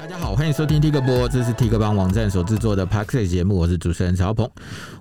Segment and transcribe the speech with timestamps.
[0.00, 4.50] 大家好，欢迎收听 T 哥播，这是 T 哥帮网站所制作的 Podcast 节目，我是主持人曹鹏。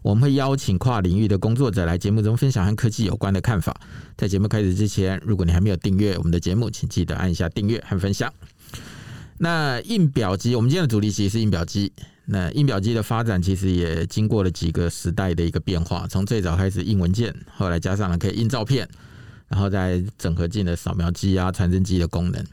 [0.02, 3.74] 我们会邀请跨领域的工作者来节目中分享和科技有关的看法。
[4.18, 8.30] 在节目开始之前，如果你还没有订阅我们的节目，请记得按一下订阅和分享。
[9.38, 11.94] 那印表机，我们今天的主题其实是印表机。
[12.26, 18.86] 那印表机的发展其实也经过了几个时代的一个变化，从最早开始印文件，后来加上了可以印照片，
[19.48, 22.46] 然后再整合进了扫描机啊、传真机的功能。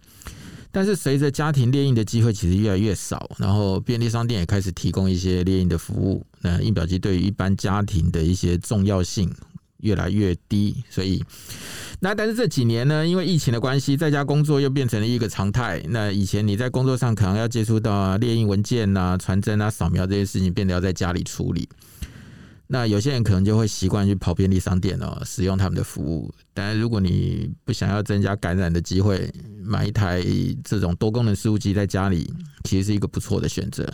[0.76, 9.34] 但是随着家庭列印的机会其实越来越少，然后便利商店也开始提供一些列印的服务，那印表机对于一般家庭的一些重要性
[9.78, 11.24] 越来越低，所以。
[12.00, 15.82] 那但是这几年呢，因为疫情的关系，在家工作又变成了一个常态。
[15.88, 21.66] 那以前你在工作上可能要接触到列印文件啊、传真啊、扫描这些事情，变得要在家里处理。
[22.68, 26.34] 那有些人可能就会习惯去跑便利商店哦，使用他们的服务。
[26.52, 30.20] 但是如果你不想要增加感染的机会，买一台
[30.64, 32.28] 这种多功能事务机在家里，
[32.64, 33.88] 其实是一个不错的选择。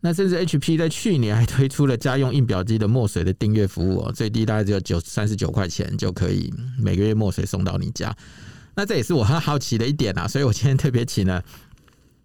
[0.00, 8.16] 那甚至 HP 在去年还推出了家用印表机的墨水的订阅服务哦，最低大概只有九三十九块钱就可以每个月墨水送到你家。
[8.76, 11.44] 那这也是我很好奇的一点啊，所以我今天特别请了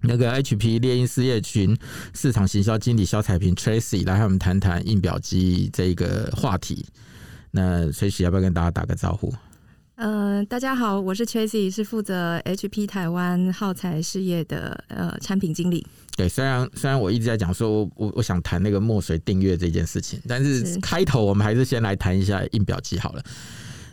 [0.08, 1.78] 那个 HP 猎鹰事业群
[2.14, 6.86] 市场行销经理肖彩萍 Tracy 来和我们谈谈印表机这个话题。
[7.52, 9.34] 那 Tracy 要不要跟大家打个招呼？
[9.96, 15.88] 呃，大家好，我是 Tracy，是负责 HP 台湾耗材事业的呃产品经理。
[16.18, 23.24] 对，虽然虽然我一直在讲说我，我我想谈那个墨水订阅这件事情，但是开头我们还是先来谈一下印表机好了。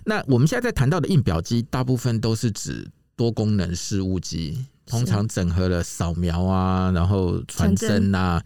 [0.04, 8.42] 那我们现在在谈到的印表机，大部分都是指多功能事务机，通常整合了扫描啊，然后传真啊。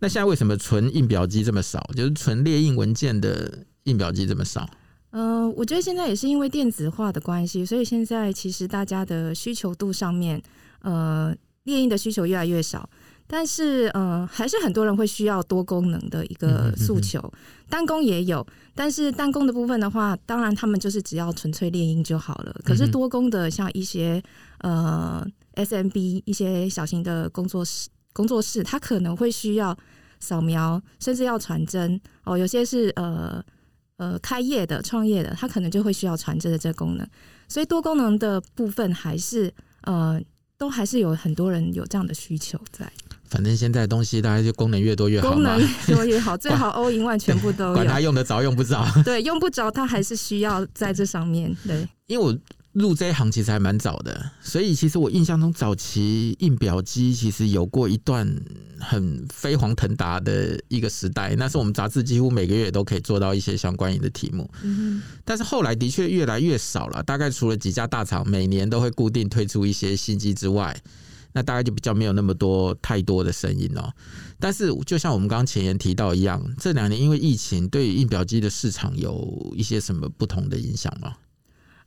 [0.00, 1.80] 那现在为什么纯印表机这么少？
[1.96, 4.68] 就是纯列印文件的印表机这么少？
[5.10, 10.42] 呃，我觉得现在也是因为电子化的关系，所以现在其实大家的需求度上面，
[10.82, 12.90] 呃，列印的需求越来越少。
[13.26, 17.32] 但是，呃，还是很多人会需要多功能的一个诉求。
[17.70, 22.54] 单工也有，但是单工的部分的话，当然他们就是只要纯粹列印就好了。
[22.62, 24.22] 可是多工的，像一些
[24.58, 29.76] 呃 SMB 一些小型的工作室，工作室，它可能会需要
[30.20, 32.36] 扫描，甚至要传真哦。
[32.36, 33.42] 有些是呃。
[33.96, 37.06] 呃，开业的、创业的，它可能就会需要传真的这个功能，
[37.48, 40.20] 所以多功能的部分还是呃，
[40.58, 42.92] 都还是有很多人有这样的需求在。
[43.26, 47.72] 反正现在东西大家就功能越多越好，功能越多越好， 最好 all in one 全部都有。
[47.74, 51.56] 管他用得着用不着，对，用不着他还是需要在这上面。
[51.64, 52.36] 对，因为我。
[52.74, 58.28] 入这一行其实还蛮早的，所以其实我印象中早期印表机其实有过一段
[58.80, 61.34] 很飞黄腾达的一个时代。
[61.36, 64.50] 那是我们杂志几乎每个月都可以做到一些相关的题目。
[64.62, 67.02] 嗯，但是后来的确越来越少了。
[67.02, 70.76] 大概除了几家大厂每年都会固定推出一些新机之外，
[71.32, 73.92] 那大概就比较没有那么多太多的声音哦。
[74.40, 81.12] 但是就像我们刚刚前言提到一样，这两年因为疫情，对于印表机的市场有一些什么不同的影响吗？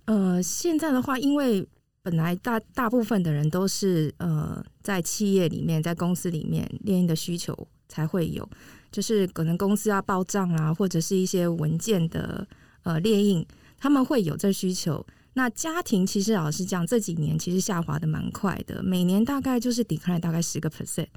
[0.07, 1.67] 呃，现在的话，因为
[2.01, 7.53] 本来大大部分的人都是呃在企业里面，在公司里面列印的需求
[7.89, 8.49] 才会有，
[8.89, 12.47] 就是可能公司要报账啊，或者是一些文件的
[12.83, 13.45] 呃列印，
[13.77, 15.05] 他们会有这需求。
[15.33, 21.07] 那家庭其实老实讲，这几年其实下滑的蛮快的，每年大概就是 decline 大概十个 percent。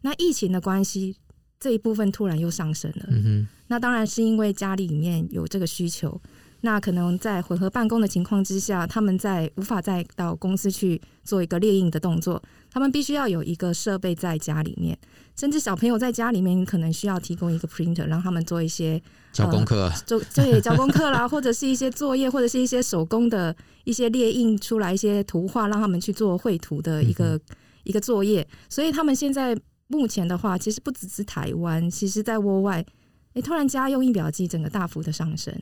[0.00, 1.16] 那疫情的关系，
[1.60, 3.06] 这一部分突然又上升了。
[3.08, 6.20] 嗯哼，那当然是因为家里面有这个需求。
[6.62, 14.98] 那可能在混合办公的情况之下，他们在无法再到公司去做一个列印的动作，他们必须要有一个设备在家里面，
[15.34, 19.00] 甚至小朋友在家里面可能需要提供一个 printer，让他们做一些
[19.32, 27.40] 交功课，呃，做对交功课啦，或者是一些作业，或者是一些手工的一些列印出来一些图画，让他们去做绘图的一个、嗯、
[27.84, 28.46] 一个作业。
[28.68, 29.56] 所以他们现在
[29.86, 32.84] 目前的话，其实不只是台湾，其实在国外，
[33.32, 35.54] 哎，突然家用印表机整个大幅的上升。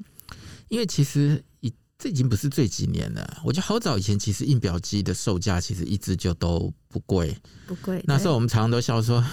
[0.68, 7.36] 因为其实已这已经不是最几年了，我觉得好早以前，其实印表机的售价其实一直就都不贵，
[7.66, 8.00] 不贵。
[8.06, 9.24] 那时候我们常常都笑说，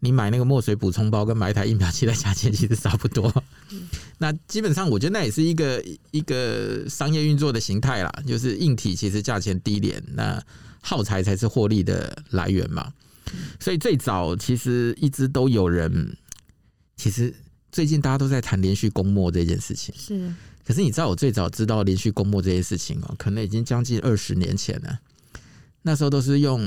[0.00, 3.30] 你买那个墨水补充包跟买一台印表机的价钱其实差不多。
[3.70, 3.82] 嗯、
[4.18, 10.42] 那基本上我觉得那也是一个一个商业运作的形态啦，就是硬体其实价钱低廉，那
[10.80, 12.92] 耗材才是获利的来源嘛。
[13.60, 16.16] 所以最早其实一直都有人，
[16.96, 17.34] 其实
[17.70, 20.32] 最近大家都在谈连续供墨这件事情，是。
[20.66, 24.98] 可是你知道我最早知道连续供墨这些事情哦，可能已经将近二十年前了。
[25.82, 26.60] 那时候都是用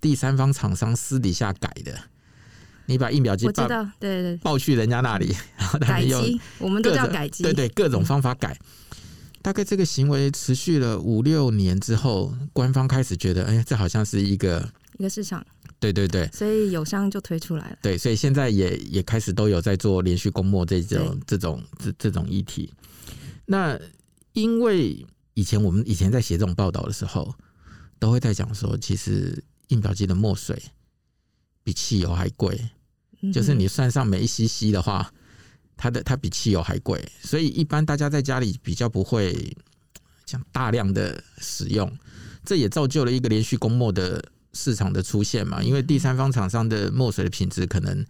[0.00, 1.96] 第三方厂商私底下改的。
[2.86, 8.58] 你把印表机，我知道，对对，报去人家那里，然后他们用，我们都叫改机，对对，各种方法改。
[9.40, 15.42] 大概这个行为持续了五六年之后，官方开始觉得，哎，这好像是一个一个市场。
[15.92, 17.78] 对对对，所以友商就推出来了。
[17.82, 22.72] 对，所以现在也也开始都有在做连续供墨这种这种这这种议题。
[23.44, 23.78] 那
[24.32, 25.04] 因为
[25.34, 27.34] 以前我们以前在写这种报道的时候，
[27.98, 30.62] 都会在讲说，其实印表机的墨水
[31.62, 32.58] 比汽油还贵，
[33.32, 35.12] 就是你算上每一 cc 的话，
[35.76, 39.54] 它的它比汽油还贵，所以一般大家在家里比较不会
[40.24, 41.90] 讲大量的使用，
[42.44, 45.62] 这也造就了一个连续供墨的市场的出现嘛。
[45.62, 48.04] 因为第三方厂商的墨水的品质可能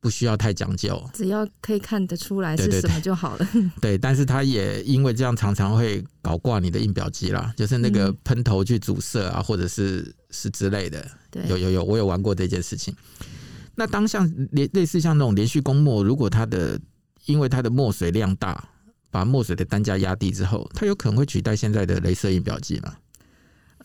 [0.00, 3.48] 不需要太讲究，只要可以看得出来是什么就好了。
[3.82, 11.04] 对，但是它也因为这样常常会搞挂你的印表机啦，就是那个喷头去阻塞啊，或者是是之类的。
[11.30, 12.94] 对，有有有，我有玩过这件事情。
[13.74, 16.80] 那当像类类似像那种连续供墨，如果它的
[17.26, 18.68] 因为它的墨水量大，
[19.10, 22.94] 把墨水的单价压低之后，它有可能会取代现在的镭射印表机吗？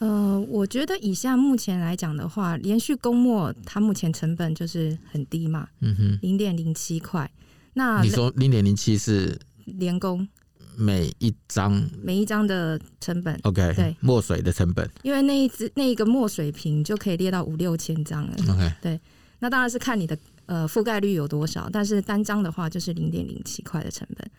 [0.04, 7.32] 呃，我觉得以下目前来讲的话，连续供墨它目前成本就是很低嘛，嗯哼，零点零七块。
[7.74, 10.28] 那你说零点零七是连工
[10.76, 18.34] 每一张每一张的成本？OK，对，墨水的成本，因为那一只那一个墨水瓶就可以列到五六千张了。
[18.50, 19.00] OK，对。
[19.40, 20.18] 那当然是看你的
[20.48, 24.30] 呃覆盖率有多少，但是单张的话就是零点零七块的成本。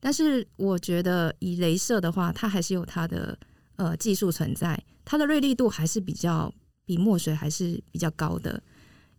[0.00, 3.38] 但是我觉得以镭射的话，它还是有它的
[3.78, 6.52] 呃技术存在，它的锐利度还是比较
[6.84, 8.62] 比墨水还是比较高的。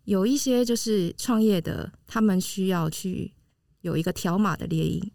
[0.06, 3.32] 有一些就是创业的，他们需要去
[3.82, 5.12] 有一个条码的猎鹰，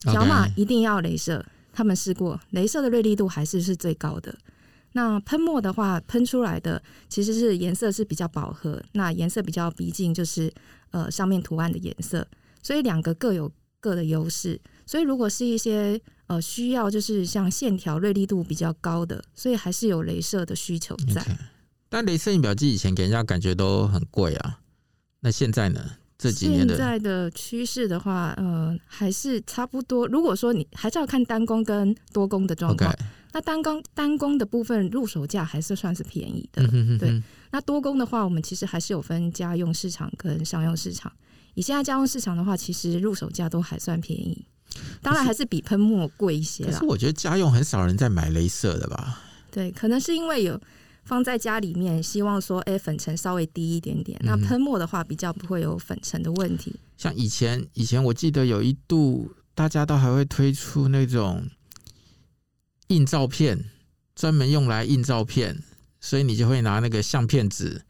[0.00, 4.36] 条码一定要镭射，他们试过镭射的锐利度还是是最高的。
[4.92, 10.52] 那喷墨的话，喷出来的其实是颜色是比较饱和，那颜色比较逼近就是
[10.92, 12.24] 呃上面图案的颜色，
[12.62, 13.50] 所以两个各有
[13.80, 14.60] 各的优势。
[14.86, 21.20] 所以如果是一些呃需要就是像线条锐利度比较高的，所以还是有镭射的需求在。
[21.22, 21.36] Okay.
[21.88, 24.60] 但镭射印表机以前给人家感觉都很贵啊，
[25.20, 25.80] 那现在呢？
[26.16, 30.06] 这几年的现在的趋势的话，呃，还是差不多。
[30.06, 32.90] 如果说你还是要看单工跟多工的状况。
[32.92, 32.98] Okay.
[33.36, 37.22] 那单工单工的部分入手价还是算是便宜的，嗯、哼哼哼对。
[37.50, 41.12] 那多工的话，我们其实还是有分家用市场跟商用市场。
[41.54, 44.46] 以现在家用市场的话，其实入手价都还算便宜，
[45.02, 46.70] 当然还是比喷墨贵一些啦。
[46.72, 49.20] 可是我觉得家用很少人在买镭射的吧？
[49.50, 50.60] 对，可能是因为有
[51.04, 54.20] 放在家里面，希望说，哎、欸，粉尘稍微低一点点。
[54.24, 56.74] 那喷墨的话，比较不会有粉尘的问题。
[56.96, 61.44] 像以前，以前我记得有一度，大家都还会推出那种。
[62.88, 63.64] 印照片
[64.14, 65.58] 专门用来印照片，
[66.00, 67.80] 所以你就会拿那个相片纸，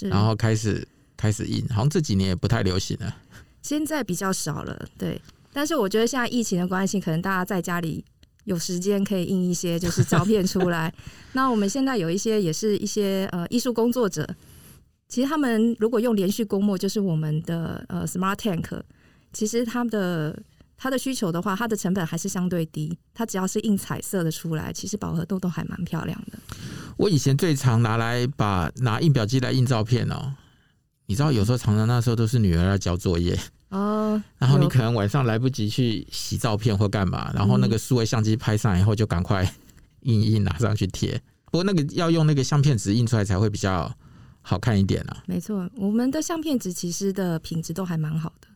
[0.00, 1.64] 然后开始开始印。
[1.68, 3.16] 好像这几年也不太流行了，
[3.62, 4.88] 现在比较少了。
[4.98, 5.22] 对，
[5.52, 8.04] 但是我觉得现在疫情的关系，可能大家在家里
[8.44, 10.92] 有时间可以印一些就是照片出来。
[11.34, 14.28] 那我们现在有一些也是一些呃艺术工作者，
[15.08, 18.80] 其实他们如果用连续供墨，就是我们的呃 Smart Tank，
[19.32, 20.42] 其实他们的。
[20.82, 22.98] 它的需求的话，它的成本还是相对低。
[23.12, 26.38] 它只要是印彩色的出来，其实饱和度都还蛮漂亮的。
[26.96, 30.32] 我以前最常拿来把拿印表机来印照片哦。
[31.04, 33.38] 你知道，有时候常常那时候都是女儿要交作业
[33.70, 39.50] 哦，然后你可能晚上来不及去洗照片或干嘛，然后那个数位相机拍上以后就赶快
[40.02, 41.20] 印印拿上去贴。
[41.46, 43.92] 不过那个要用那个相片纸印出来才会比较
[44.42, 45.22] 好看一点啊。
[45.26, 48.48] 没错，我们的相片纸其实的品质都还蛮好的。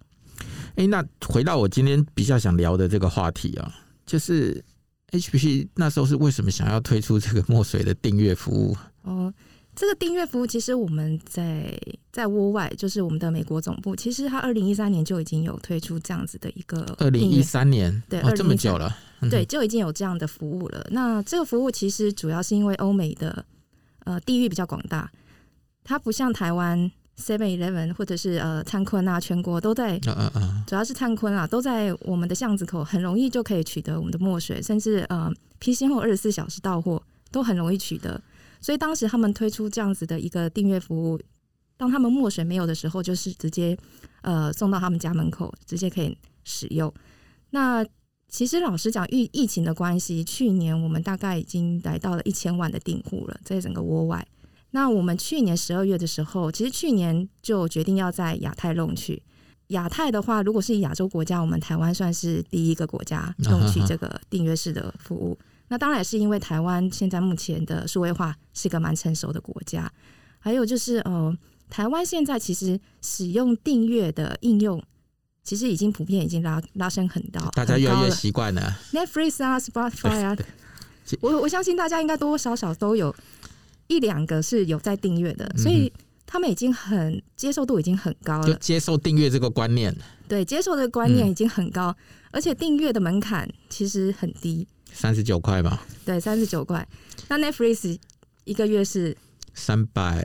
[0.77, 3.73] 哎、欸，那回到我今天比较想聊的这个话题啊，
[4.05, 4.65] 就是
[5.13, 8.77] HPP 那时候是为什么想要推出这个墨水的订阅服务？
[9.03, 9.33] 哦，
[9.75, 11.79] 这个订阅服务其实我们在
[12.13, 18.97] 在窝外，就是我们的美国总部，其实它二零一三年就已经有推出这样子的一个二零一三年，对，哦，这么久了，
[19.31, 20.87] 对，就已经有这样的服务了。
[20.91, 23.45] 那这个服务其实主要是因为欧美的
[24.05, 25.11] 呃地域比较广大，
[25.83, 26.91] 它不像台湾。
[27.17, 29.97] Seven Eleven 或者是呃灿坤啊，全国都在，
[30.67, 37.01] 主要是灿坤啊，都在我们的巷子口，很容易就可以取得我们的墨水，甚至呃批新后二十四小时到货
[37.31, 38.21] 都很容易取得。
[38.65, 41.21] 所以当时他们推出这样子的一个订阅服务，
[41.77, 43.77] 当他们墨水没有的时候，就是直接
[44.23, 46.91] 呃送到他们家门口，直接可以使用。
[47.51, 47.85] 那
[48.27, 54.27] 其实老实讲，疫疫情的关系，去年我们大概已经来到了一千万的订户了，在整个窝外。
[54.71, 59.23] 那我们去年十二月的时候，其实去年就决定要在亚太弄去。
[59.69, 65.39] 亚太的话，如果是亚洲国家，我们台湾算是第一个国家弄去这个订阅式的服务。
[65.69, 69.91] 那当然也是因为台湾现在目前的数位化是一个蛮成熟的国家。
[70.39, 71.37] 还有就是，呃，
[71.71, 74.83] 台湾现在其实使用订阅的应用，
[75.43, 78.77] 其实已经普遍已经拉拉升很高，大家越来越习惯了。
[78.93, 80.37] Netflix 啊，Spotify 啊，
[81.21, 83.15] 我我相信大家应该多多少少都有。
[83.87, 85.93] 一两个是有在订阅的，所以
[86.25, 89.95] 他们已经很接受度已经很高了，就接受订阅这个观念。
[90.27, 91.97] 对，接受的观念已经很高，嗯、
[92.33, 95.85] 而且订阅的门槛其实很低，三十九块吧。
[96.07, 96.89] 对，三十九块。
[97.29, 97.99] 那 Netflix
[98.45, 99.15] 一个月是
[99.53, 100.25] 三百，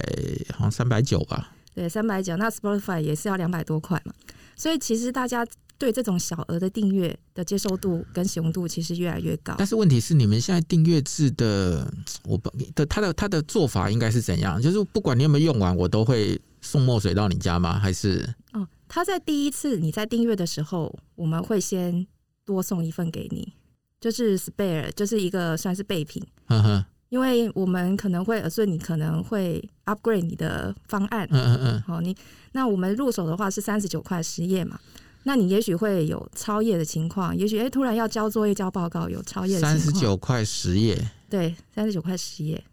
[0.54, 1.52] 好像三百九吧。
[1.74, 2.38] 对，三百九。
[2.38, 4.14] 那 Spotify 也是要两百多块嘛，
[4.56, 5.46] 所以其实大家。
[5.80, 11.90] 对这种小额的订阅的接受度跟使用度其实越来越高，但是问题是，你们现在订阅制的，
[12.26, 14.62] 我不的他的他的做法应该是怎样？
[14.62, 17.80] 就是不管你有没有用完，我都会送墨水到你家吗？
[17.80, 18.28] 还是？
[18.52, 22.06] 哦，他在第一次你在订阅的时候，我们会先
[22.44, 23.54] 多送一份给你，
[24.00, 26.22] 就是 spare，就是一个算是备品。
[26.48, 31.28] 嗯哼，因为我们可能会，所以你可能会 upgrade 你的方案。
[31.32, 31.82] 嗯嗯嗯。
[31.84, 32.16] 好，你
[32.54, 34.80] 那我们入手的话是三十九块十页嘛。
[35.24, 39.60] 那你也许会有超页的情况，也许哎，突然要交作业、交报告，有超页。
[39.60, 42.64] 三十九块十页，对，三十九块十页。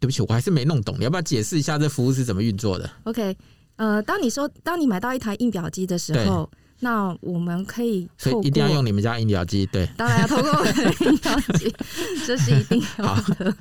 [0.00, 3.36] 对不起，我还是没弄懂，你要不要解释一下这服务是怎么运作的？OK，
[3.76, 6.50] 呃，当你说当你买到一台印表机的时候，
[6.82, 11.74] 那我们可以，所以一定要用你们家印表机，对，当然要通过我们的印表机，
[12.26, 13.56] 这是一定要的。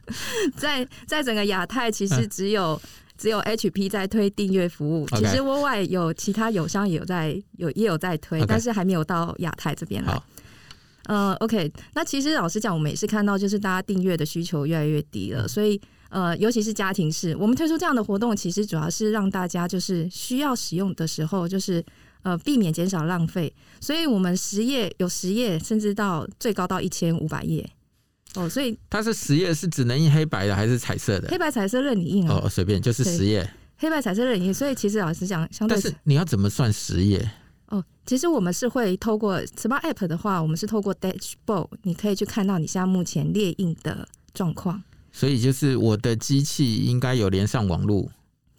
[0.57, 2.73] 在在整个亚太，其实只有。
[2.73, 2.89] 嗯
[3.21, 10.19] 只有 HP 在推订阅服务.其实国外有其他友商也有在有也有在推.但是还没有到亚太这边来。
[11.05, 21.85] 呃，OK，那其实老实讲，我们也是看到，就是大家订阅的需求越来越低了，所以呃，尤其是家庭式，我们推出这样的活动，其实主要是让大家就是需要使用的时候，就是
[22.23, 27.69] 呃避免减少浪费，所以我们十页有十页，甚至到最高到一千五百页。
[28.35, 31.27] 哦，所以它是十页是只能印黑白的还是彩色的？
[31.29, 33.49] 黑白彩色任你印哦，随便就是十页。
[33.77, 37.29] 黑白彩色任你印，所以其实老实讲，相对但是你要怎么算十页？
[37.67, 44.81] 哦，其实我们是会透过 Smart App 的话，我们是透过 Dashboard，你可以去看到你现在目前列印的状况。
[45.11, 48.09] 所以就是我的机器应该有连上网络。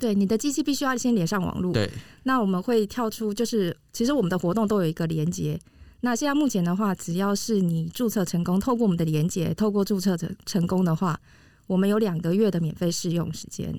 [0.02, 1.72] 对，你的机器必须要先连上网络。
[1.72, 1.88] 对，
[2.24, 5.56] 那我们会跳出，就是其实我们的活动都有一个连接。
[6.00, 11.20] 那现在目前的话，只要是你注册成功，透过我们的连接，透过注册成成功的话，
[11.68, 13.72] 我们有两个月的免费试用时间。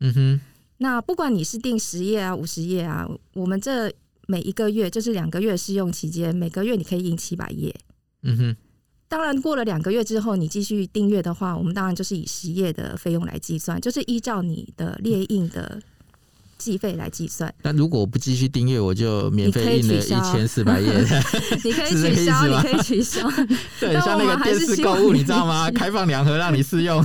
[0.00, 0.40] 嗯哼。
[0.76, 3.90] 那不管你是订十页啊、五十页啊，我们这
[4.26, 7.74] 每一个月就是两个月试用期间，每个月你可以印七百页。
[8.24, 8.56] 嗯哼。
[9.12, 15.78] 当然，过了两个月之后，你继续订阅的话，我们当然就是以十页的费用来计算，就是依照你的列印的。
[16.58, 20.92] 计费来计算，但如果我不继续订阅，我就免费印了一千四百页。
[21.64, 23.28] 你可以取消，你可以取消。
[23.80, 25.68] 对，像那个电视购物，你知道吗？
[25.72, 27.04] 开放两盒让你试用。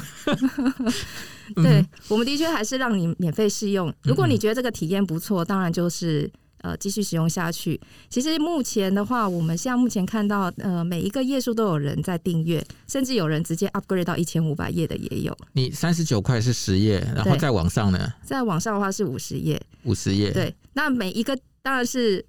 [1.56, 3.92] 对，我们的确还是让你免费试用。
[4.04, 6.32] 如果你觉得这个体验不错，当然就是。
[6.62, 7.80] 呃，继续使用下去。
[8.10, 15.38] 其实目前的话，我们现在目前看到，呃，每一个页数都有人在订阅，甚至有人直接 upgrade 到一千五百页的也有。
[15.54, 18.14] 你三十九块是十页，然后再往上呢？
[18.24, 19.62] 再往上的话是五十页。
[19.84, 20.32] 五十页。
[20.32, 22.26] 对，那每一个当然是。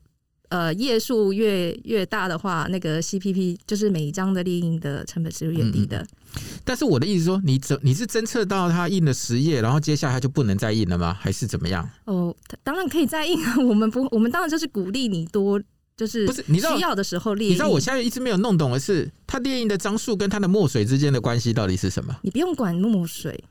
[0.49, 5.99] 呃，页数越越大的话，那个 CPP 就是每一张的列印的成本是越低的。
[5.99, 6.43] 嗯。
[6.65, 11.13] 但是我的意思说，你怎你是侦测到它印了十页，然后接下来他就不能再印了吗？
[11.13, 11.89] 还是怎么样？
[12.05, 13.57] 哦，当然可以再印啊。
[13.59, 15.61] 我们不，我们当然就是鼓励你多，
[15.97, 17.53] 就是不是你需要的时候列印。
[17.53, 22.17] 你知道我现在一直没有弄懂的是，它列印的张数跟它的墨水之间的关系到底是什么？
[22.23, 23.45] 你不用管墨水，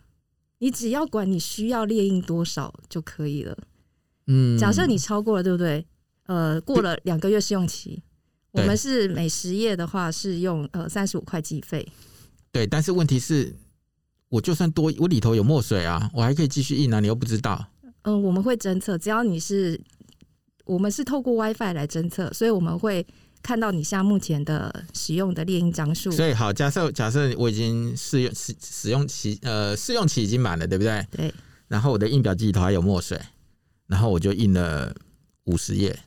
[0.60, 3.56] 你只要管你需要列印多少就可以了。
[4.28, 5.86] 嗯，假设你超过了，对不对？
[6.28, 8.02] 呃，过了两个月试用期，
[8.52, 11.88] 我们是每十页的话是用呃三十五块计费。
[12.52, 13.54] 对，但是问题是，
[14.30, 17.68] 我就算多，我里头有墨水啊，我还可以继续印啊，你又不知道。
[18.04, 19.80] 嗯、呃，我们会侦测，只要你是，
[20.66, 23.06] 我们是透过 WiFi 来侦测，所以我们会
[23.42, 26.12] 看到你现在目前的使用的列印张数。
[26.12, 31.08] 所以好，假设假设我已经试用使使用期呃试用期已经满了，对不对？
[31.12, 31.34] 对。
[31.68, 33.18] 然后我的印表机里头还有墨水，
[33.88, 34.96] 然后我就印了
[35.46, 35.98] 五十页。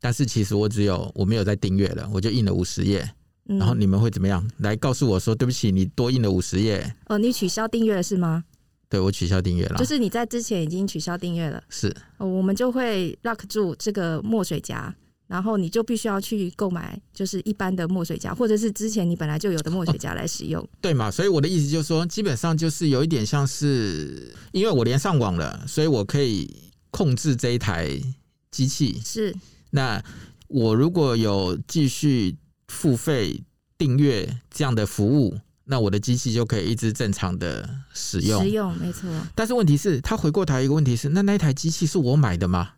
[0.00, 3.08] 但是其实我只有我没有在订阅了，我就印了五十页，
[3.44, 6.94] 然后你们会怎么样来告诉我说对不起，你多印了五十页？
[7.06, 8.44] 哦，你取消订阅了是吗？
[8.88, 14.94] 对，我取消订阅了，就是你在之前已经取消订阅了，是哦，我们就会 lock 住这个墨水夹，
[15.26, 21.10] 然后你就必须要去购买就是一般的墨水夹，或者是之前你本来就有的墨水夹来使用，哦，对嘛？
[21.10, 26.48] 所以我的意思就是说，基本上就是有一点像是因为我连上网了，所以我可以
[26.90, 27.90] 控制这一台
[28.52, 29.34] 机器是。
[29.70, 30.02] 那
[30.48, 32.36] 我如果有继续
[32.68, 33.42] 付费
[33.76, 38.42] 订阅这样的服务，那我的机器就可以一直正常的使用。
[38.42, 39.10] 使用没错。
[39.34, 42.70] 但是问题是，他回过头一个问题是，那那一台机器是我买的吗？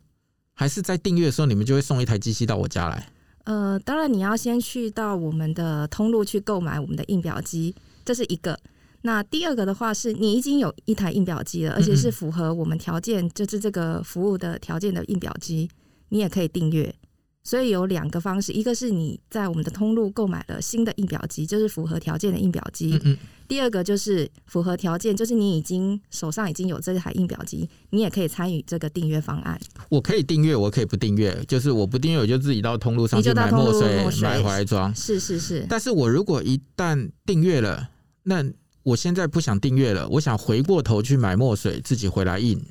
[0.53, 3.11] 还是在订阅的时候你们就会送一台机器到我家来？
[3.45, 8.59] 呃，当然你要先去到我们的通路去购买我们的印表机，这是一个。
[9.01, 15.69] 那第二个的话是你已经有一台印表机了，而且是符合我们条件，就是这个服务的条件的印表机，
[16.09, 16.93] 你也可以订阅。
[17.41, 22.91] 所以有两个方式，一个是你在我们的通路购买了新的印表机，就是符合条件的印表机。
[22.95, 23.17] 嗯嗯。
[23.47, 29.59] 第二个就是符合条件，就是你已经手上已经有这台印表机，你也可以参与这个订阅方案。
[29.89, 34.93] 我可以订阅，我可以不订阅，就是我不订阅，我就自己到通路上去买墨水，买回来装。
[34.93, 35.65] 是是是。
[35.67, 37.89] 但是我如果一旦订阅了，
[38.23, 38.45] 那
[38.83, 42.61] 我现在不想订阅了，我想回过头去买墨水自己回来印，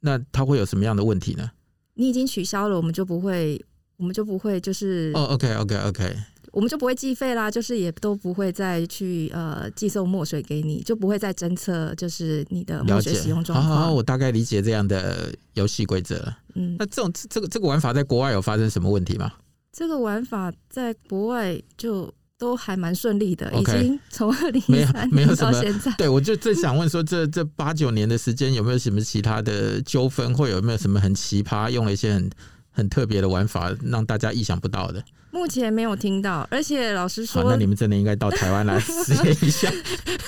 [0.00, 1.50] 那它会有什么样的问题呢？
[1.94, 3.64] 你已经取消了，我们就不会。
[3.96, 6.16] 我们就不会就是哦，OK，OK，OK，
[6.50, 13.78] 我们就不会计费啦，就是也都不会再去呃寄送墨水给你，就不会再侦测就是你的墨水使用状况。
[13.78, 16.34] 好好，我大概理解这样的游戏规则。
[16.56, 19.30] 嗯，那这种这个这个玩法在国外有发生什么问题吗？
[19.72, 22.12] 这个玩法在国外就
[22.44, 25.90] 都还蛮顺利的已经从二零一三年到现在。
[25.96, 32.30] 对，我就正想问说这，这这八九年的时间有没有什么其他的纠纷，或有没有什么很奇葩，用了一些很。
[32.74, 35.02] 很特别的玩法，让大家意想不到的。
[35.30, 39.68] 目前没有听到，而且老实说，那你们真的应该到台湾来 实验一下。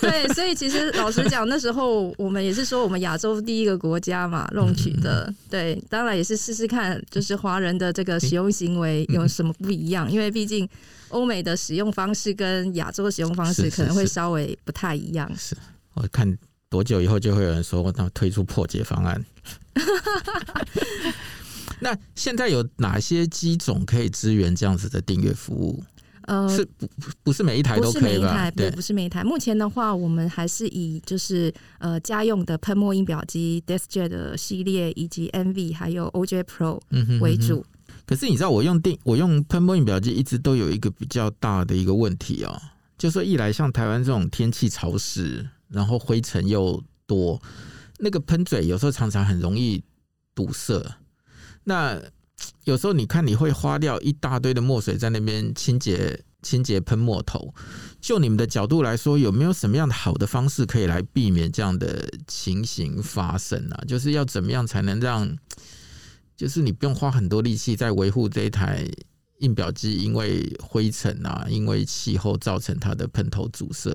[0.01, 5.33] 对，所以其实老实讲，那时候我们也是说，我们亚洲第一个国家嘛，弄取的。
[5.49, 10.69] 对，当然也是试试看，就是华人的这个使用行为有什么不一样，因为毕竟
[11.11, 15.31] 欧美的使用方式跟亚洲的使用方式可能会稍微不太一样。
[15.37, 15.61] 是，是，是，
[15.95, 16.37] 我看
[16.69, 19.25] 多久以后就会有人说，他推出破解方案。
[21.81, 25.83] 那现在有哪些机种可以支援这样子的订阅服务？
[26.23, 26.89] 呃，是不
[27.23, 28.51] 不是每一台都可以吧？
[28.51, 29.23] 对，不是每一台。
[29.23, 36.81] 目前的话，我们还是以就是呃家用的喷墨印表机 DeskJet 的系列，以及 Envy 还有 OJ Pro
[37.21, 37.55] 为主。
[37.55, 37.65] 嗯哼嗯哼。
[38.07, 42.61] 可是你知道，我用定我用喷墨印表机一直都有一个比较大的一个问题啊，
[42.99, 47.41] 就是说一来像台湾这种天气潮湿，然后灰尘又多，
[47.99, 49.81] 那个喷嘴有时候常常很容易
[50.35, 50.85] 堵塞。
[51.69, 52.01] 那
[52.63, 57.53] 有时候你看，你会花掉一大堆的墨水在那边清洁清洁喷墨头。
[58.01, 63.83] 就你们的角度来说，有没有什么样的好的方式可以来避免这样的情形发生啊？
[63.89, 65.37] 就是要怎么样才能让，
[66.37, 68.87] 就是你不用花很多力气在维护这一台
[69.39, 73.91] 印表机，因为灰尘啊，因为气候造成它的喷头阻塞。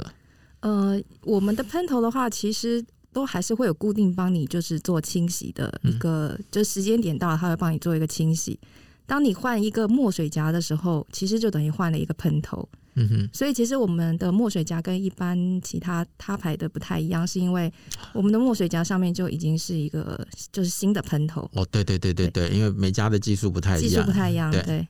[0.60, 2.84] 呃，我们的喷头的话，其实。
[3.14, 8.60] 都还是会有固定帮你就是做清洗的一个，嗯、就时间点到了，他会帮你做一个清洗。
[9.06, 12.68] 当你换一个墨水夹的时候，其实就等于换了一个喷头。
[12.96, 13.30] 嗯哼。
[13.34, 17.72] 所以其实我们的墨水夹跟一般其他他牌的不太一样，是因为
[18.14, 21.50] 我们的墨水夹上面就已经是一个就是新的喷头。
[21.54, 24.62] 哦，对对对对对，对因为每家的技术不太一样，技术不太一样，对。
[24.64, 24.88] 对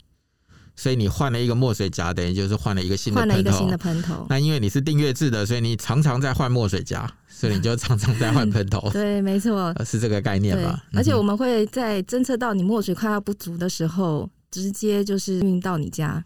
[0.73, 3.35] 所以你换了一个墨水夹，等于就是换了一个新的喷头。
[3.35, 4.25] 换了一个新的喷头。
[4.29, 8.87] 那因为你是订阅制的，所以你常常在换墨水夹，所以你就常常在换喷头。
[8.93, 10.79] 对，没错，是这个概念吧？
[10.93, 16.23] 而且我们会在侦测到你墨水快要不足的时候，直接就是运到你家。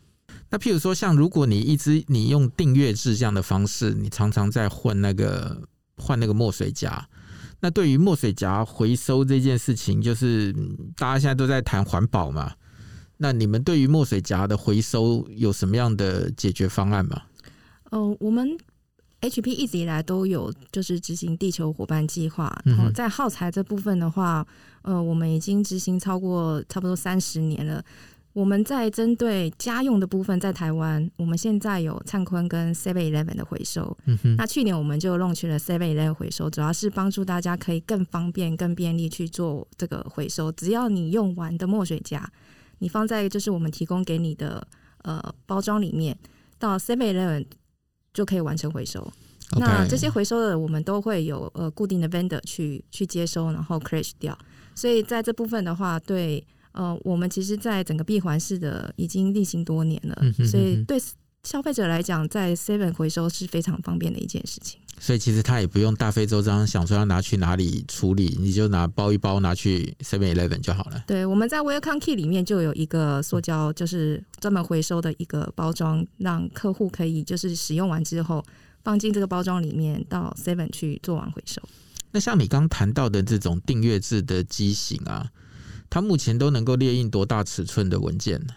[0.49, 5.62] 那譬如说，像如果你一直你用订阅制这样的方式，你常常在换那个
[5.95, 7.08] 换那个墨水夹，
[7.62, 10.54] 那对于墨水夹回收这件事情，就是
[10.97, 12.51] 大家现在都在谈环保嘛。
[13.15, 17.21] 那你们对于墨水夹的回收有什么样的解决方案吗？
[17.91, 18.45] 呃，我们
[19.30, 24.46] HP 一直以来都有就是执行地球伙伴计划，然后在耗材这部分的话，
[24.84, 27.84] 呃，我们已经执行超过差不多三十年了。
[28.34, 33.98] 我们在针对家用的部分，在台湾，我们现在有灿坤跟 Seven Eleven 的回收。
[34.06, 34.36] 嗯哼。
[34.36, 40.52] 那去年我们就弄去了 Seven Eleven 回收，主要是帮助大家可以更方便、更便利去做这个回收。
[40.52, 42.30] 只要你用完的墨水夹。
[42.80, 44.68] 你放在就是我们提供给你的
[45.04, 46.16] 呃包装里面，
[46.60, 47.46] 到 Seven Eleven
[48.15, 49.08] 就可以完成回收。
[49.60, 54.36] 那这些回收的我们都会有呃固定的 vendor 去去接收，然后 crash 掉。
[54.73, 60.99] 所以在这部分的话，对呃我们其实，在整个闭环式的已经例行多年了，所以对
[61.43, 64.80] 消费者来讲，在 Seven 回收是非常方便的一件事情。
[64.98, 71.04] 所以其实他也不用大费周章想说要拿去哪里处理，你就拿包一包拿去 Seven Eleven 就好了。
[71.06, 78.44] 对，我们在 Welcome Key 里面就有一个塑胶，就是专门回收的一个包装，让客户可以就是使用完之后
[78.84, 81.62] 放进这个包装里面，到 Seven 去做完回收。
[82.12, 85.30] 那像你刚谈到的这种订阅制的机型啊，
[85.90, 88.54] 它目前都能够列印多大尺寸的文件呢？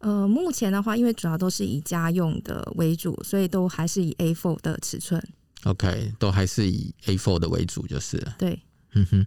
[0.00, 5.22] 呃，目前的话，因为主要都是以家用的为主，所以都还是以 A4 的尺寸。
[5.64, 8.60] OK，都还是以 A4 的为主，就是了对，
[8.94, 9.26] 嗯哼。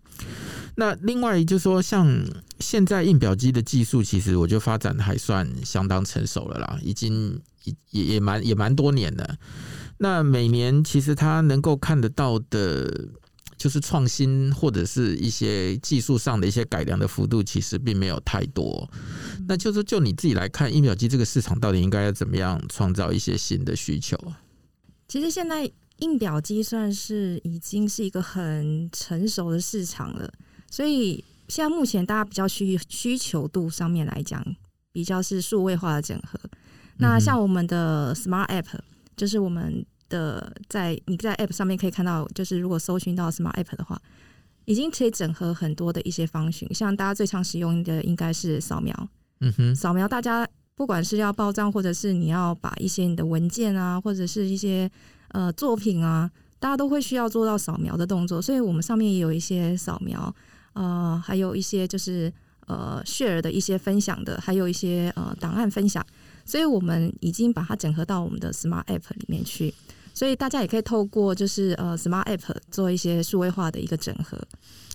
[0.75, 2.07] 那另外就是说，像
[2.59, 7.39] 现在印表机的技术，其实我觉得发展还算相当成熟了啦，已经
[7.91, 9.37] 也也蛮也蛮多年了。
[9.97, 13.09] 那每年其实它能够看得到的，
[13.57, 18.89] 就是创新或者是一些技术上的一些改良的幅度，其实并没有太多。
[19.47, 24.17] 那就是就你自己来看，印表机这个市场到底应该要怎么样创造一些新的需求？
[25.07, 25.69] 其实现在
[26.01, 30.31] 印表机算是已经是一个很成熟的市场了，
[30.69, 34.45] 所以现在目前大家比较需需求度上面来讲，
[34.91, 36.39] 比较是数位化的整合。
[36.97, 38.79] 那像我们的 Smart App，
[39.15, 44.01] 就是我们的在你在 App 上面可以看到，就是如果搜寻到 Smart App 的话，
[44.65, 46.67] 已经可以整合很多的一些方式。
[46.73, 49.09] 像大家最常使用的应该是扫描，
[49.39, 50.47] 嗯哼，扫描大家。
[50.73, 54.89] 不管是要报账，或者是你要把一些你的文件啊，或者是一些
[55.33, 60.33] 呃作品啊，大家都会需要做到扫描的动作，所以我们上面也有一些扫描，
[60.73, 62.31] 呃，还有一些就是
[62.67, 66.05] 呃 share 的一些分享的，还有一些呃档案分享，
[66.45, 69.73] 所以我们已经把它整合到我们的 Smart App 里面去，
[70.13, 74.37] 所以大家也可以透过就是呃 Smart App 做一些数位化的一个整合。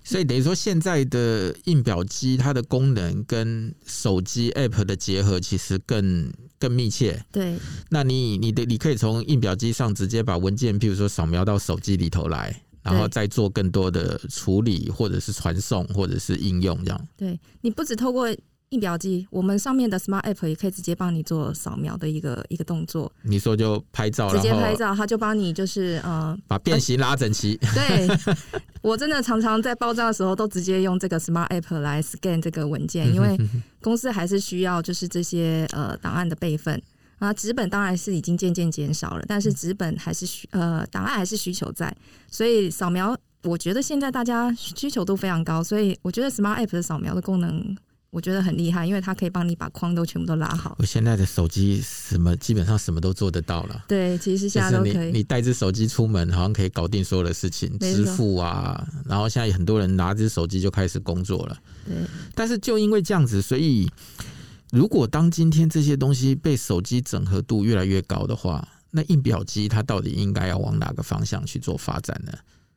[0.04, 7.24] 所以等于说，现在的印表机它的功能跟手机 App 的结合其实更更密切。
[7.30, 7.56] 对，
[7.90, 17.08] 那你你的你可以从印表机上直接把文件，譬如说扫描到手机里头来，然后再做更多的处理，或者是传送，或者是应用这样。
[17.16, 18.28] 对，你不止透过。
[18.70, 23.10] 印表机，我们上面的 Smart App 也可以直接帮你做扫描的一个一个动作。
[23.22, 27.56] 你说就拍照，直接拍照，它就帮你就是呃，把变形拉整齐。
[27.72, 28.08] 对，
[28.82, 33.38] 我真的常常在报账的时候都直接用这个 Smart App 来 scan 这个文件，因为
[33.80, 36.82] 公司还是需要就是这些呃档案的备份
[37.20, 37.32] 啊。
[37.32, 41.96] 纸本当然是已经渐渐减少了，但是纸本还是需呃档案还是需求在，
[42.28, 47.76] 所以扫描我觉得现在大家需求度非常高，所以我觉得 Smart App 的扫描的功能。
[48.16, 50.74] 我觉得很厉害，因为它可以帮你把框都全部都拉好。
[50.78, 53.84] 我现在的手机什么基本上什么都做得到了。
[53.86, 54.92] 对，其实现在都可以。
[54.94, 58.88] 就是、你你带只手机出门，好像可以搞定所有的事情，支付啊。
[59.04, 61.58] 然后现在很多人拿着手机就开始工作了。
[61.84, 61.94] 对。
[62.34, 63.86] 但是就因为这样子，所以
[64.70, 72.32] 如果当今天这些东西被手机整合度越来越高的话，那印表机它到底应该要往哪个方向去做发展呢？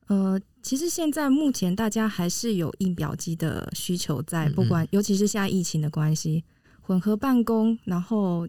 [0.10, 6.44] 呃，其实现在目前大家还是有印表机的需求在，不管尤其是现在疫情的关系，
[6.82, 8.48] 混合办公，然后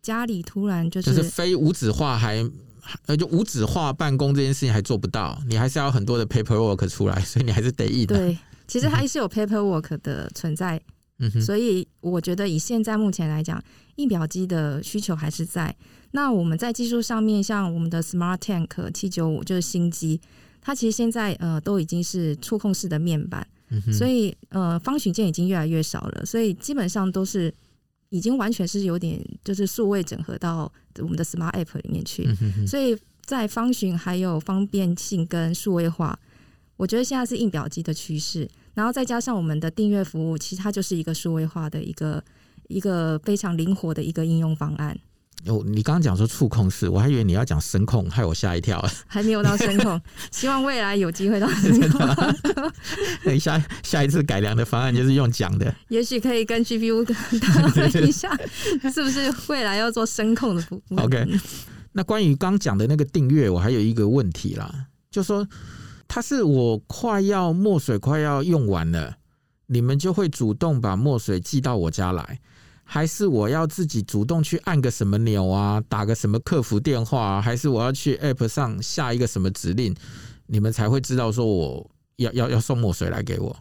[0.00, 2.42] 家里突然就是就是非无纸化还
[3.04, 8.16] 呃就无纸化办公这件事情还做不到，你还是要很多的 paperwork 出来，所以你还是得印的。
[8.16, 10.80] 对， 其实还是有 paperwork 的存在，
[11.18, 13.62] 嗯哼，所以我觉得以现在目前来讲，
[13.96, 15.76] 印表机的需求还是在。
[16.12, 20.18] 那我们在技术上面，像我们的 Smart Tank 七九五就是新机。
[20.62, 27.52] 它其实现在呃都已经是触控式的面板，嗯、所以呃方形键已经越来越少了，所以基本上都是
[28.10, 36.18] 已经完全是有点就是数位整合到我们的 Smart App 里面去，嗯、所以在方形还有方便性跟数位化，
[36.76, 42.22] 我觉得现在是印表机的趋势，然后再加上我们的订阅服务，其实它就是一个数位化的一个
[42.68, 44.98] 一个非常灵活的一个应用方案。
[45.46, 48.80] 哦，你刚刚讲说触控式，我还以为你要讲声控，害我吓一跳。
[49.06, 50.00] 还没有到声控，
[50.30, 52.00] 希望未来有机会到声控。
[53.24, 55.74] 等一下，下一次改良的方案就是用讲的。
[55.88, 57.04] 也许可以跟 GPU
[57.40, 58.30] 讨论一下，
[58.92, 61.26] 是不是未来要做声控的服务？OK。
[61.92, 64.72] 那关于刚讲的那个订阅，我还有一个问题啦，
[65.10, 65.46] 就说
[66.08, 69.16] 它是我快要墨水快要用完了，
[69.66, 72.38] 你们就会主动把墨水寄到我家来。
[72.92, 79.96] 还是我要自己主动去按个什么钮啊，打个什么客服电话啊，还是我要去 App 上下一个什么指令，
[80.46, 83.56] 你们才会知道说我要要要送墨水来给我？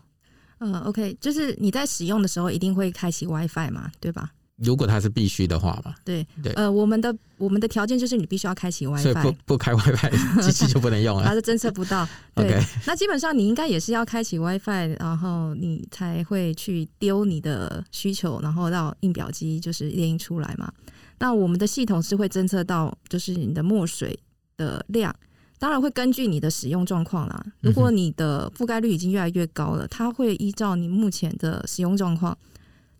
[0.60, 4.32] 嗯，OK，就是你在使用的时候一定会开启 WiFi 嘛，对吧？
[4.64, 12.08] 如果它是必须的话嘛，对对，呃，我们的我们的条件就是你必须要开启 WiFi，所以不不开 WiFi 机器就不能用了，它是侦测不到。
[12.36, 20.72] 对.那基本上你应该也是要开启 WiFi，然后你才会去丢你的需求，然后到印表机就是列印出来嘛。
[21.18, 24.18] 那我们的系统是会侦测到就是你的墨水
[24.58, 25.16] 的量，
[25.58, 27.46] 当然会根据你的使用状况啦。
[27.62, 32.38] 如果你的覆盖率已经越来越高了，它会依照你目前的使用状况。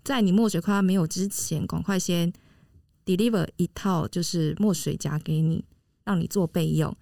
[0.04, 2.32] 在你墨水快要没有之前，赶快先
[3.06, 5.64] deliver 一套就是墨水夹给你，
[6.04, 6.96] 让你做备用。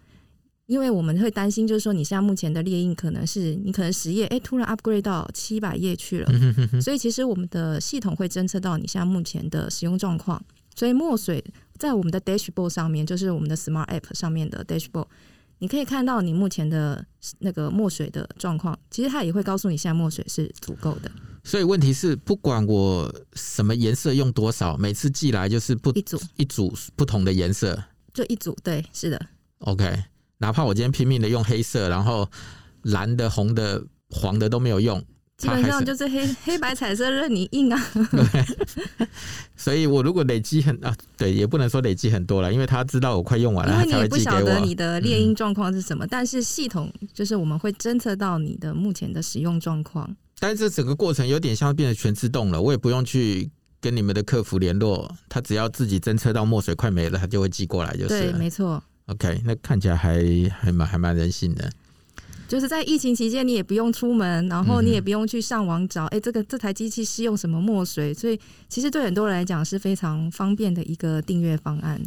[0.65, 6.31] 因为我们会担心，就是说你现在目前的列印可能是你可能十页，哎，突然 upgrade 到七百页去了。
[6.79, 10.39] 所以其实我们的系统会侦测到你现在目前的使用状况。
[10.75, 11.43] 所以墨水
[11.77, 15.07] 在我们的 dashboard 上面，就是我们的 smart app 上面的 dashboard，
[15.57, 17.03] 你可以看到你目前的
[17.39, 18.77] 那个墨水的状况。
[18.91, 21.11] 其实它也会告诉你现在墨水是足够的。
[21.43, 27.81] 所以问题是，不管我什么颜色用多少，每次寄来就是不一组一组不同的颜色，
[28.13, 29.19] 就一组，对，是的。
[29.59, 30.03] OK，
[30.37, 32.29] 哪怕我今天拼命的用黑色，然后
[32.83, 35.03] 蓝的、红的、黄的都没有用。
[35.37, 39.07] 基本上就是黑黑白彩色任你印啊， 对，
[39.55, 50.13] 所以我如果累积很啊，对，也不能说累积很多了，因为他知道我快用完了，因为你也不晓得你的猎鹰状况是什么，嗯、但是系统就是我们会侦测到你的目前的使用状况。
[50.39, 53.49] 但是这整个过程有点像变成全自动了，我也不用去
[53.81, 58.81] 跟你们的客服联络，他只要自己侦测到墨水快没了，他就会寄过来，就是对，没错。
[59.07, 61.69] OK，那看起来还还蛮还蛮人性的。
[62.47, 68.13] 就是在疫情期间，你也不用出门，然后你也不用去上网找，哎、嗯欸，这个这台机器是用什么墨水？
[68.13, 72.01] 所以其实对很多人来讲是非常方便的一个订阅方案。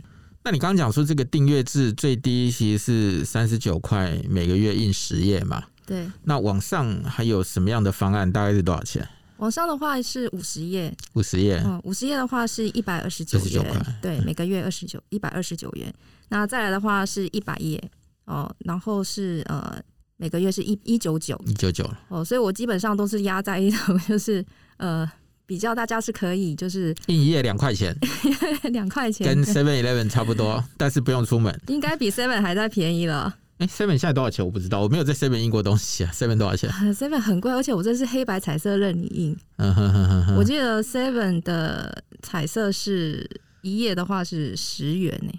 [0.45, 5.63] 那你刚刚讲说这个订阅制最低其实是三十九块，每个月印十页嘛？
[5.93, 6.11] 对。
[6.25, 8.31] 那网上还有什么样的方案？
[8.31, 9.07] 大概是多少钱？
[9.37, 15.93] 网上的话是五十页，五十页，嗯，五十页的话是一百二十九元，对，每个月二十九，一百二十九元。
[16.29, 17.83] 那再来的话是一百页
[18.25, 19.81] 哦，然后是呃。
[20.19, 24.45] 每个月是一一九九一九九哦，所以我基本上都是压在一头， 就是
[24.77, 25.11] 呃
[25.47, 27.93] 比较大家是可以就是印一页两块钱，
[28.71, 33.35] 两块钱跟 Seven Eleven 差不多，但是不用出门，应该比 Seven 还在便宜了。
[33.63, 34.45] 哎，Seven 现在多少钱？
[34.45, 36.11] 我不知道，我没有在 Seven 印过东西啊。
[36.13, 39.37] Seven 多少钱？Seven 很贵，而且我这是黑白彩色任你印。
[39.59, 43.29] 嗯哼哼哼，我记得 Seven 的彩色是
[43.61, 45.33] 一页的话是十元呢。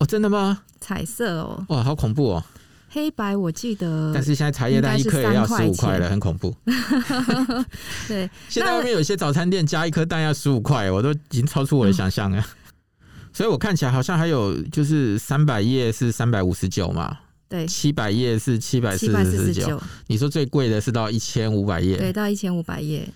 [0.00, 0.60] 哦，真的吗？
[0.80, 2.44] 彩色哦，哇，好恐怖哦。
[2.90, 6.54] 黑白我记得，但是现在茶叶蛋一颗也要十五块了，很恐怖。
[8.06, 12.38] 对， 现在外面有些早餐店加一颗蛋要十五块，我都已经超出我的想象了。
[12.38, 12.44] 嗯、
[13.32, 17.16] 所以我看起来好像还有就是三百页是三百五十九嘛，
[17.52, 19.12] 对，七百页是七百四
[19.44, 19.78] 十九。
[20.06, 23.06] 你说最贵的是到一千五百页，对，到一千五百页。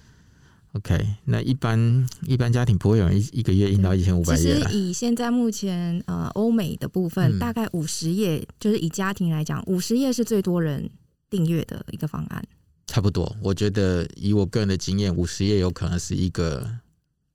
[0.73, 4.61] OK，那一般一般家庭不会有人一一个月印到一千五百页。
[4.61, 10.87] 其实以现在目前呃欧美的部分，嗯、大概五十页，就是以家庭来讲，五十页是最多人
[11.31, 12.45] 订阅的一个方案。
[12.87, 16.69] 差不多，我觉得以我个人的经验，五十页有可能是一个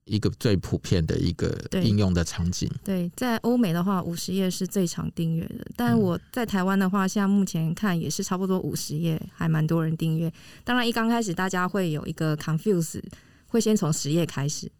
[0.06, 2.70] 一个最普遍的一个应用的场景。
[2.84, 5.66] 对，对，在欧美的话，五十页是最常订阅的。
[5.76, 10.32] 但我在台湾的话，现在目前看也是差不多五十页，还蛮多人订阅。
[10.64, 13.02] 当然，一刚开始大家会有一个 confuse。
[13.48, 14.72] 会先从十页开始，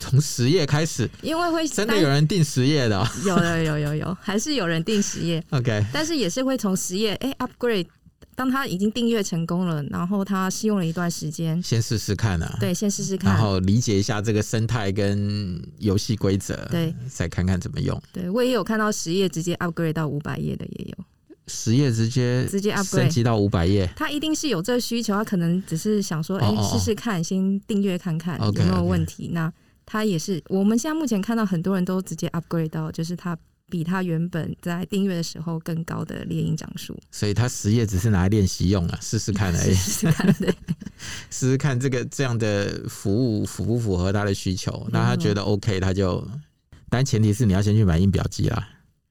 [0.00, 5.40] 从十页开始，因为会真的有人订十页的、哦， 有有有有有，还是有人订十页。
[5.50, 7.86] OK，但是也是会从十页哎 upgrade，
[8.34, 18.00] 当他已经订阅成功了，然后他试用了一段时间，先试试看啊，对，先试试看，然后理解一下这个生态跟游戏规则，对，再看看怎么用。
[18.12, 21.04] 对，我也有看到十页直接 upgrade 到五百页的也有。
[21.48, 29.24] 十页直接直接 upgrade 升级到五百页，他一定是有这个需求，他可能只是想说，哎、欸，试试看，先订阅看看有没有问题。
[29.24, 29.32] Okay, okay.
[29.34, 29.52] 那
[29.84, 33.36] 他也是，我们现在目前看到很多人都直接 upgrade 到，就是他
[33.72, 36.94] 比他原本在订阅的时候更高的列印张数。
[37.10, 40.54] 所以他十页只是拿来练习用啊，试试看而已， 试试看，对，
[41.30, 44.86] 试试看这个这样的服务符不符合他的需求。
[44.92, 46.22] 那他觉得 OK，他就，
[46.90, 48.68] 但前提是你要先去买印表机啦。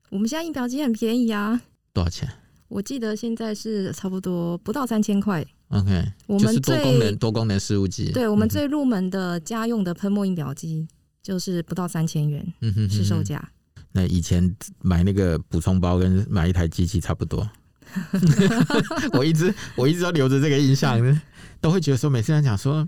[0.10, 1.60] 我们现在印表机很便宜啊。
[1.92, 2.30] 多少钱？
[2.68, 5.44] 我记得现在是差不多不到三千块。
[5.70, 8.12] OK，我们多功能多功能事务机。
[8.12, 10.88] 对，我们最入门的家用的喷墨印表机
[11.24, 13.52] 就是不到三千元，嗯哼，是售价。
[13.92, 17.50] 那以前买那个补充包跟买一台机器差不多。
[19.14, 21.00] 我一直我一直都留着这个印象，
[21.60, 22.88] 都会觉得说每次人讲说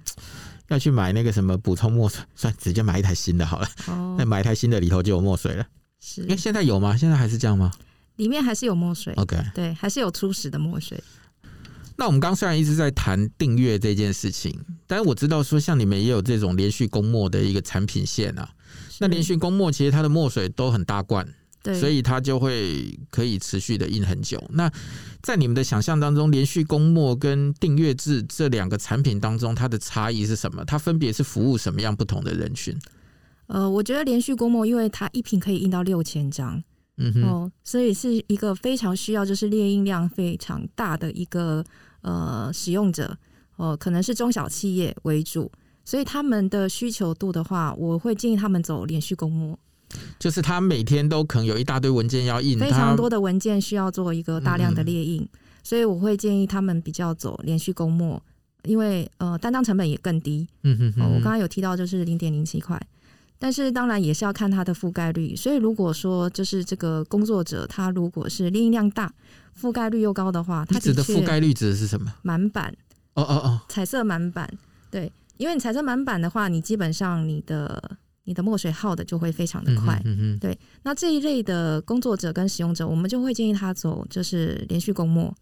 [0.70, 3.68] 要去买那个什么补充墨水，算直接买一台新的好了。
[3.88, 5.66] 哦，那买一台新的里头就有墨水了。
[6.00, 6.96] 是，因为现在有吗？
[6.96, 7.72] 现在还是这样吗？
[8.16, 11.04] 里面还是有墨水，OK，对，还是有初始的墨水。
[11.98, 18.50] 那我们刚刚虽然一直在谈订阅这件事情，但是我知道说，像你们也有这种连续供墨的一个产品线啊。
[19.00, 21.28] 那连续供墨其实它的墨水都很大罐，
[21.62, 24.44] 对，所以它就会可以持续的印很久。
[24.52, 24.72] 那
[25.22, 30.64] 在你们的想象当中，连续供墨跟订阅制这两个产品当中，它的差异是什么？
[30.66, 32.78] 它分别是服务什么样不同的人群？
[33.48, 36.64] 呃，我觉得连续供墨，因为它一瓶可以印到六千张。
[36.98, 41.64] 嗯哼，哦，所以是一个非常需要就是列印量非常大的一个
[42.02, 43.18] 呃使用者
[43.56, 45.52] 哦，可能是中小企业为主，
[45.86, 49.58] 所以他们的需求度的话，我会建议他们走连续供墨，
[50.18, 55.30] 就是他每天都可能有一大堆文件要印，非常多的文件需要做一个大量的列印，嗯、
[55.64, 58.22] 所以我会建议他们比较走连续供墨，
[58.64, 60.48] 因为呃单张成本也更低。
[60.64, 62.82] 嗯哼，哼，哦，我刚刚有提到就是零点零七块。
[63.40, 69.14] 但是当然也是要看它的覆盖率，所以如果说就是这个工作者他如果是列印量大、
[69.60, 72.14] 覆盖率又高的话，他指的覆盖率指的是什么？
[72.22, 72.74] 满版
[73.16, 74.50] 哦哦哦，彩色满版。
[74.90, 80.02] 对，因为你彩色满版的话，你基本上你的你的墨水耗的就会非常的快。
[80.06, 80.58] 嗯嗯，对。
[80.84, 85.34] 那这一类的工作者跟使用者，我们就会建议他走就是连续供墨。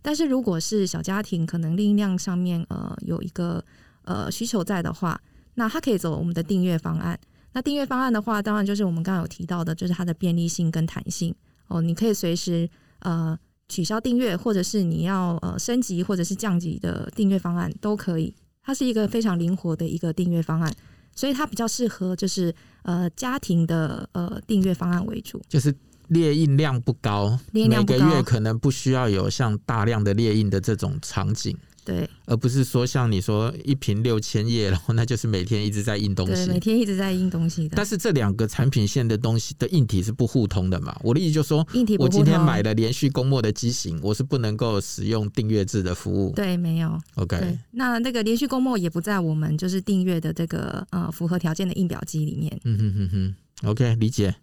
[0.00, 3.64] 但是如果是小家庭，可能另一量上面呃有一个
[4.02, 5.20] 呃需求在的话，
[5.54, 7.18] 那他可以走我们的订阅方案。
[7.52, 11.34] 那订阅方案的话，当然就是我们刚刚有提到的，就是它的便利性跟弹性
[11.66, 12.68] 哦，你可以随时
[13.00, 13.36] 呃
[13.68, 18.32] 取消订阅，或者是你要呃升级或者是降级的订阅方案都可以。
[18.68, 20.70] 它是一个非常灵活的一个订阅方案，
[21.16, 25.74] 所以它比较适合就是呃家庭的呃订阅方案为主，就是。
[26.08, 31.54] 列印量不高，列印量不高，每个月可能不需要有像大量的列印的这种场景，
[31.88, 37.74] 对，而不是说像你说一瓶六千页，然后那就是每天一直在印东西，对，每天一直在印东西的。
[37.74, 40.94] 但是这两个产品线的东西的硬体是不互通的嘛？
[41.02, 46.34] 我的意思就是说，硬体我今天买了连续供墨的机型，我是不能够使用订阅制的服务。
[46.34, 47.00] 对，没有。
[47.14, 52.60] OK，那那个连续供墨也不在我们就是订阅的这个呃符合条件的印表机里面。
[52.64, 54.34] 嗯哼哼哼，OK，理解。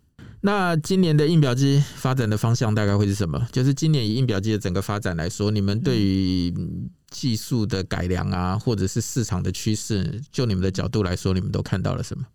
[0.42, 3.48] 那今年的印表机发展的方向大概会是什么？
[3.52, 6.54] 就是今年以印表机的整个发展来说，你们对于
[7.10, 12.26] 技术的改良啊，或者是市场的趋势，就你们的角度来说，你们都看到了什么？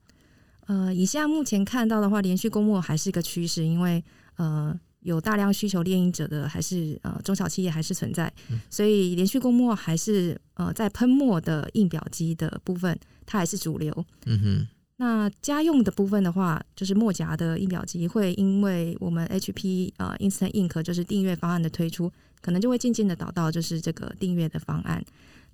[0.67, 4.03] 呃，以下目前看到的话，连续供墨还是一个趋势，因为
[4.37, 8.33] 呃有大量需求猎鹰者的还是呃中小企业还是存在，
[8.69, 13.93] 所以连续供墨还是呃在喷墨的印表机的部分，它还是主流。
[14.27, 14.69] 嗯哼。
[14.99, 25.05] 那家用的部分的话，就是墨夹的印表机，会因为我们 HP 呃 Instant Ink 就是订阅方案的推出，可能就会渐渐的导到就是这个订阅的方案。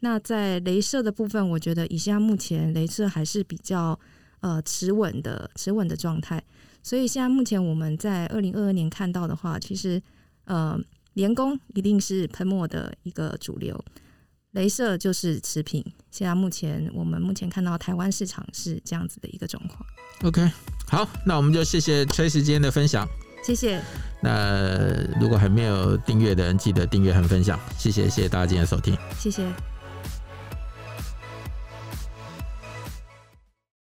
[0.00, 3.98] 那在镭射的部分，我觉得以下目前镭射还是比较
[4.40, 6.42] 呃持稳的持稳的状态，
[6.82, 10.00] 所以现在目前我们在二零二二年看到的话，其实
[10.44, 10.78] 呃
[11.14, 13.82] 连工一定是喷墨的一个主流。
[14.52, 19.84] 镭射就是持平，现在目前我们目前看到台湾市场是这样子的一个状况。
[20.22, 20.50] OK，
[20.86, 23.06] 好，那我们就谢谢 Tracy 今天的分享，
[23.46, 23.80] 谢谢。
[24.20, 29.44] 那如果还没有订阅的人，记得订阅和分享，谢谢，谢谢大家今天的收听，谢谢。